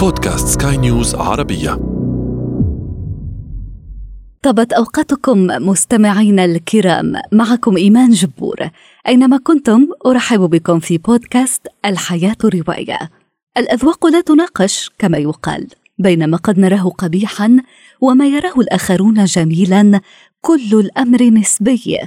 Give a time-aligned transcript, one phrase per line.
[0.00, 1.70] بودكاست سكاي نيوز عربية.
[4.42, 8.56] طبت أوقاتكم مستمعينا الكرام معكم إيمان جبور.
[9.08, 12.98] أينما كنتم أرحب بكم في بودكاست الحياة رواية
[13.58, 15.66] الأذواق لا تناقش كما يقال
[15.98, 17.56] بينما قد نراه قبيحا
[18.00, 20.00] وما يراه الآخرون جميلا
[20.40, 21.98] كل الأمر نسبي.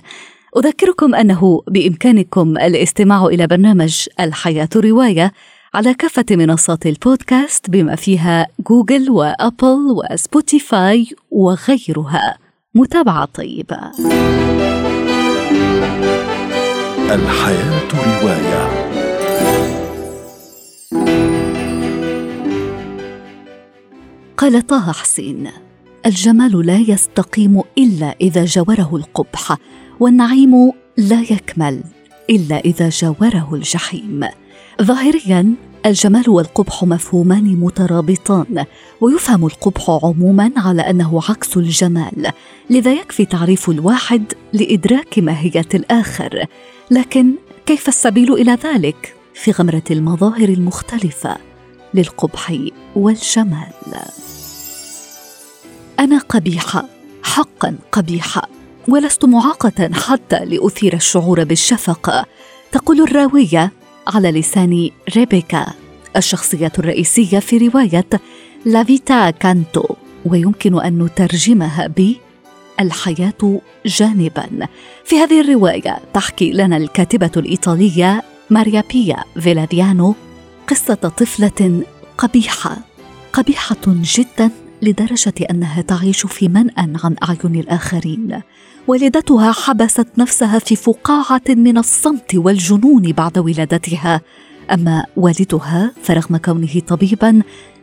[0.57, 5.31] أذكركم أنه بإمكانكم الاستماع إلى برنامج الحياة رواية
[5.75, 12.37] على كافة منصات البودكاست بما فيها جوجل وأبل وسبوتيفاي وغيرها.
[12.75, 13.77] متابعة طيبة.
[17.11, 18.83] الحياة رواية.
[24.37, 25.51] قال طه حسين
[26.05, 29.57] الجمال لا يستقيم إلا إذا جاوره القبح
[29.99, 31.83] والنعيم لا يكمل
[32.29, 34.27] إلا إذا جاوره الجحيم.
[34.81, 35.55] ظاهريا
[35.85, 38.65] الجمال والقبح مفهومان مترابطان
[39.01, 42.31] ويفهم القبح عموما على أنه عكس الجمال
[42.69, 46.45] لذا يكفي تعريف الواحد لإدراك ماهية الآخر.
[46.91, 47.33] لكن
[47.65, 51.37] كيف السبيل إلى ذلك؟ في غمرة المظاهر المختلفة
[51.93, 52.57] للقبح
[52.95, 53.73] والجمال.
[55.99, 56.85] أنا قبيحة
[57.23, 58.49] حقا قبيحة
[58.87, 62.25] ولست معاقة حتى لأثير الشعور بالشفقة.
[62.71, 63.71] تقول الراوية
[64.07, 65.65] على لسان ريبيكا
[66.15, 68.05] الشخصية الرئيسية في رواية
[68.65, 69.85] لافيتا كانتو
[70.25, 72.13] ويمكن أن نترجمها ب
[72.79, 74.67] الحياة جانبا.
[75.05, 80.15] في هذه الرواية تحكي لنا الكاتبة الإيطالية ماريا بيا فيلاديانو
[80.67, 81.83] قصة طفلة
[82.17, 82.77] قبيحة
[83.33, 84.62] قبيحة جدا.
[84.83, 88.41] لدرجة أنها تعيش في منأى عن أعين الآخرين.
[88.87, 94.21] والدتها حبست نفسها في فقاعة من الصمت والجنون بعد ولادتها.
[94.71, 97.41] أما والدها فرغم كونه طبيبا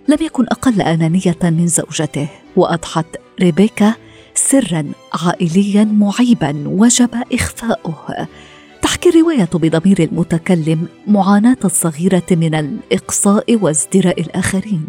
[0.09, 3.07] لم يكن أقل أنانية من زوجته وأضحت
[3.41, 3.95] ريبيكا
[4.35, 8.29] سرا عائليا معيبا وجب إخفاؤه.
[9.01, 14.89] تحكي الرواية بضمير المتكلم معاناة الصغيره من الإقصاء وازدراء الآخرين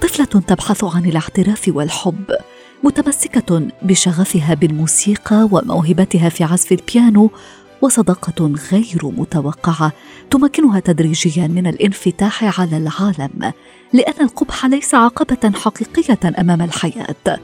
[0.00, 2.24] طفلة تبحث عن الاعتراف والحب
[2.84, 7.30] متمسكة بشغفها بالموسيقى وموهبتها في عزف البيانو
[7.82, 9.92] وصداقة غير متوقعة
[10.30, 13.52] تمكنها تدريجيا من الانفتاح على العالم
[13.92, 17.38] لأن القبح ليس عقبة حقيقية أمام الحياة.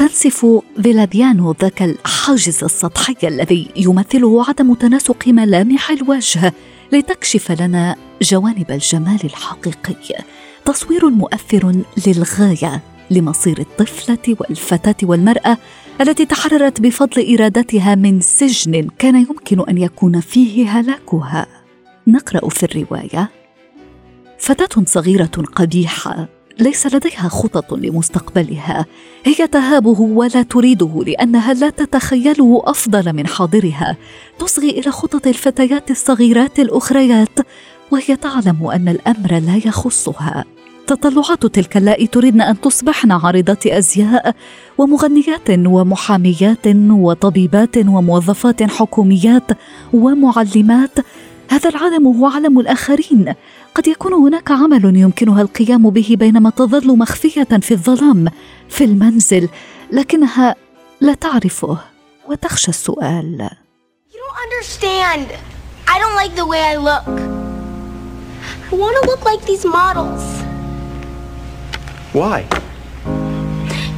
[0.00, 6.52] تنسف فيلاديانو ذاك الحاجز السطحي الذي يمثله عدم تناسق ملامح الوجه
[6.92, 10.24] لتكشف لنا جوانب الجمال الحقيقي.
[10.64, 15.58] تصوير مؤثر للغاية لمصير الطفلة والفتاة والمرأة
[16.00, 21.46] التي تحررت بفضل إرادتها من سجن كان يمكن أن يكون فيه هلاكها.
[22.06, 23.30] نقرأ في الرواية
[24.38, 28.86] فتاة صغيرة قبيحة ليس لديها خطط لمستقبلها.
[29.24, 33.96] هي تهابه ولا تريده لأنها لا تتخيله أفضل من حاضرها.
[34.38, 37.38] تصغي إلى خطط الفتيات الصغيرات الأخريات
[37.90, 40.44] وهي تعلم أن الأمر لا يخصها.
[40.86, 44.34] تطلعات تلك اللائي تريدن أن تصبحن عارضات أزياء
[44.78, 49.50] ومغنيات ومحاميات وطبيبات وموظفات حكوميات
[49.92, 50.98] ومعلمات
[51.50, 53.34] هذا العالم هو عالم الآخرين
[53.74, 58.28] قد يكون هناك عمل يمكنها القيام به بينما تظل مخفية في الظلام
[58.68, 59.48] في المنزل
[59.92, 60.54] لكنها
[61.00, 61.78] لا تعرفه
[62.28, 63.50] وتخشى السؤال
[64.12, 65.26] You don't understand.
[65.88, 67.06] I don't like the way I look.
[68.70, 70.24] I want to look like these models
[72.12, 72.38] Why?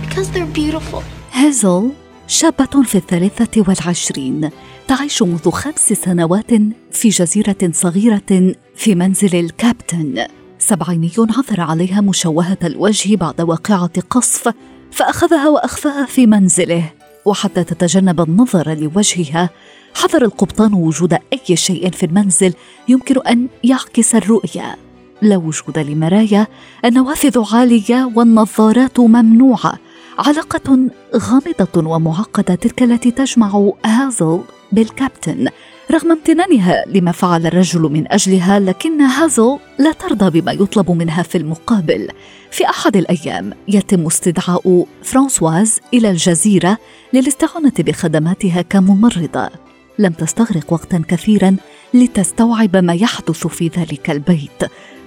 [0.08, 1.02] because they're beautiful.
[1.32, 1.90] هازل
[2.32, 4.50] شابة في الثالثة والعشرين
[4.88, 6.50] تعيش منذ خمس سنوات
[6.92, 10.26] في جزيرة صغيرة في منزل الكابتن.
[10.58, 14.54] سبعيني عثر عليها مشوهة الوجه بعد واقعة قصف
[14.90, 16.92] فأخذها وأخفاها في منزله.
[17.24, 19.50] وحتى تتجنب النظر لوجهها
[19.94, 22.54] حذر القبطان وجود أي شيء في المنزل
[22.88, 24.76] يمكن أن يعكس الرؤية
[25.22, 26.46] لا وجود لمرايا
[26.84, 29.78] النوافذ عالية والنظارات ممنوعة.
[30.18, 30.78] علاقة
[31.16, 34.40] غامضة ومعقدة تلك التي تجمع هازل
[34.72, 35.48] بالكابتن.
[35.90, 41.38] رغم امتنانها لما فعل الرجل من أجلها لكن هازل لا ترضى بما يطلب منها في
[41.38, 42.08] المقابل.
[42.50, 46.78] في أحد الأيام يتم استدعاء فرانسواز إلى الجزيرة
[47.12, 49.50] للاستعانة بخدماتها كممرضة.
[49.98, 51.56] لم تستغرق وقتا كثيرا
[51.94, 54.62] لتستوعب ما يحدث في ذلك البيت.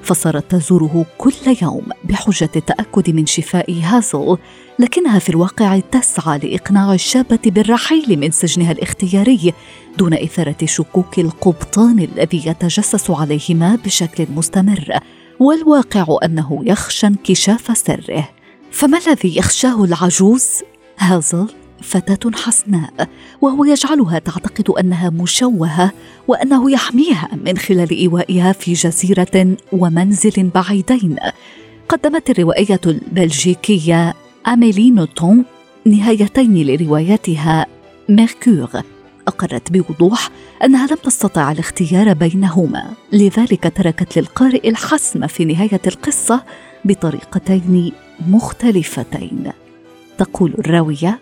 [0.05, 4.37] فصارت تزوره كل يوم بحجة التأكد من شفاء هازل
[4.79, 9.53] لكنها في الواقع تسعى لإقناع الشابة بالرحيل من سجنها الاختياري
[9.97, 14.99] دون إثارة شكوك القبطان الذي يتجسس عليهما بشكل مستمر
[15.39, 18.29] والواقع أنه يخشى انكشاف سره.
[18.71, 20.49] فما الذي يخشاه العجوز؟
[20.97, 23.10] هازل؟ فتاة حسناء
[23.42, 25.92] وهو يجعلها تعتقد أنها مشوهة
[26.27, 31.16] وأنه يحميها من خلال إيوائها في جزيرة ومنزل بعيدين.
[31.89, 34.13] قدمت الروائيه البلجيكية
[34.48, 35.45] أميلي نوتومب
[35.86, 37.66] نهايتين لروايتها
[38.10, 38.81] ميركور.
[39.27, 40.30] أقرت بوضوح
[40.63, 46.44] أنها لم تستطع الاختيار بينهما لذلك تركت للقارئ الحسم في نهاية القصة
[46.86, 47.92] بطريقتين
[48.27, 49.51] مختلفتين.
[50.18, 51.19] تقول الراوية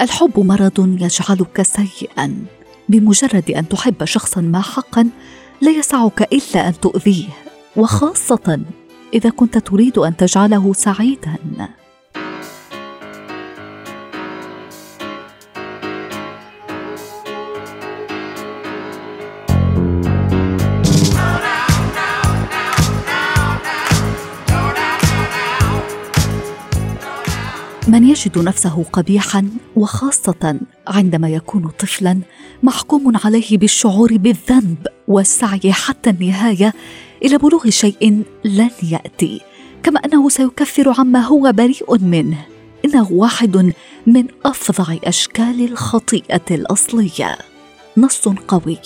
[0.00, 2.34] الحب مرض يجعلك سيئا.
[2.88, 5.08] بمجرد أن تحب شخصا ما حقا
[5.60, 7.28] لا يسعك إلا أن تؤذيه.
[7.76, 8.60] وخاصة
[9.14, 11.36] إذا كنت تريد أن تجعله سعيدا.
[27.88, 32.20] من يجد نفسه قبيحا وخاصة عندما يكون طفلا
[32.62, 36.74] محكوم عليه بالشعور بالذنب والسعي حتى النهاية
[37.24, 39.40] إلى بلوغ شيء لن يأتي
[39.82, 42.46] كما أنه سيكفر عما هو بريء منه.
[42.84, 43.72] إنه واحد
[44.06, 47.38] من أفظع أشكال الخطيئة الأصلية.
[47.96, 48.78] نص قوي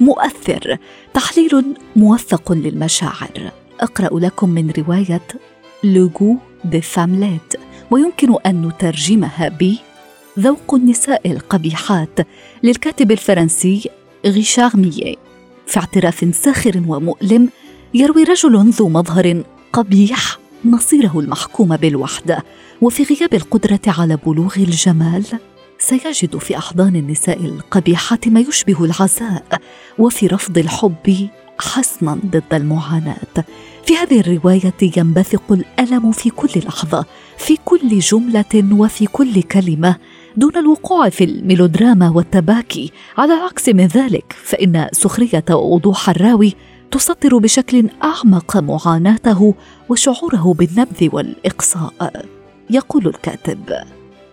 [0.00, 0.76] مؤثر
[1.14, 1.64] تحليل
[1.96, 3.50] موثق للمشاعر.
[3.80, 5.22] أقرأ لكم من رواية
[5.84, 7.63] Le goût des femmes laides.
[7.94, 9.74] ويمكن أن نترجمها ب
[10.38, 12.18] ذوق النساء القبيحات
[12.62, 13.90] للكاتب الفرنسي
[14.26, 15.14] ريشار مييه
[15.66, 17.48] في اعتراف ساخر ومؤلم
[17.94, 19.42] يروي رجل ذو مظهر
[19.72, 22.44] قبيح مصيره المحكوم بالوحدة
[22.82, 25.24] وفي غياب القدرة على بلوغ الجمال
[25.78, 29.60] سيجد في أحضان النساء القبيحات ما يشبه العزاء
[29.98, 33.44] وفي رفض الحب حصنا ضد المعاناة.
[33.84, 37.04] في هذه الرواية ينبثق الألم في كل لحظة
[37.38, 39.96] في كل جملة وفي كل كلمة.
[40.36, 46.54] دون الوقوع في الميلودراما والتباكي على العكس من ذلك فإن سخرية ووضوح الراوي
[46.90, 49.54] تسطر بشكل أعمق معاناته
[49.88, 52.24] وشعوره بالنبذ والإقصاء.
[52.70, 53.72] يقول الكاتب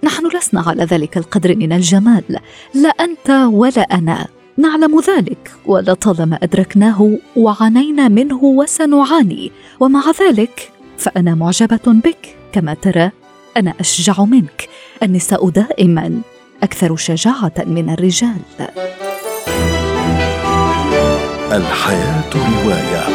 [0.04, 2.40] نحن لسنا على ذلك القدر من الجمال
[2.76, 4.28] لا أنت ولا أنا.
[4.58, 9.52] نعلم ذلك ولطالما أدركناه وعانينا منه وسنعاني.
[9.80, 12.36] ومع ذلك فأنا معجبة بك.
[12.52, 13.12] كما ترى
[13.58, 14.70] أنا أشجع منك.
[15.04, 16.22] النساء دائما
[16.64, 18.42] أكثر شجاعة من الرجال.
[21.52, 23.06] الحياة رواية.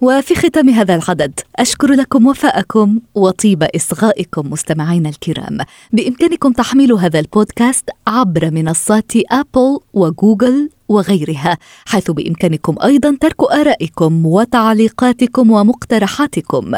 [0.00, 5.58] وفي ختام هذا العدد أشكر لكم وفاءكم وطيب إصغائكم مستمعينا الكرام.
[5.92, 15.50] بإمكانكم تحميل هذا البودكاست عبر منصات أبل وجوجل وغيرها حيث بإمكانكم أيضا ترك آرائكم وتعليقاتكم
[15.50, 16.72] ومقترحاتكم.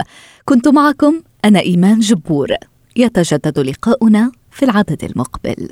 [0.44, 2.49] كنت معكم أنا إيمان جبور.
[2.97, 5.69] يتجدد لقاؤنا في العدد المقبل.